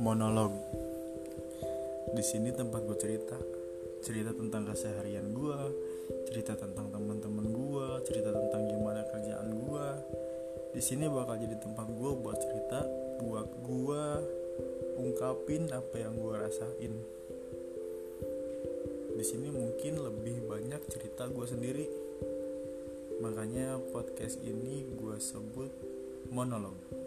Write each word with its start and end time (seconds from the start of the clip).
monolog. 0.00 0.56
Di 2.16 2.24
sini 2.24 2.48
tempat 2.56 2.88
gue 2.88 2.96
cerita, 2.96 3.36
cerita 4.00 4.32
tentang 4.32 4.64
keseharian 4.64 5.28
gue, 5.36 5.60
cerita 6.32 6.56
tentang 6.56 6.88
teman-teman 6.88 7.44
gue, 7.52 7.88
cerita 8.08 8.32
tentang 8.32 8.64
gimana 8.64 9.04
kerjaan 9.12 9.52
gue. 9.52 9.86
Di 10.72 10.80
sini 10.80 11.04
bakal 11.04 11.36
jadi 11.36 11.52
tempat 11.60 11.84
gue 11.92 12.10
buat 12.16 12.38
cerita, 12.40 12.80
buat 13.20 13.48
gue 13.60 14.04
ungkapin 15.04 15.68
apa 15.68 15.96
yang 16.00 16.16
gue 16.16 16.34
rasain. 16.48 16.94
Di 19.20 19.24
sini 19.28 19.52
mungkin 19.52 20.00
lebih 20.00 20.48
banyak 20.48 20.80
cerita 20.88 21.28
gue 21.28 21.44
sendiri. 21.44 21.86
Makanya 23.20 23.76
podcast 23.92 24.40
ini 24.40 24.88
gue 24.96 25.20
sebut 25.20 25.68
monolog. 26.32 26.99